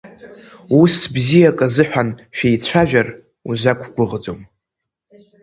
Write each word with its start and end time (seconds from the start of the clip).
Ус 0.79 0.95
бзиак 1.13 1.59
азыҳәан 1.65 2.09
шәеицәажәар, 2.37 3.07
узақәгәыӷӡом. 3.49 4.39